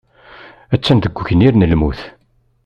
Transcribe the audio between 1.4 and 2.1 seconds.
n lmut.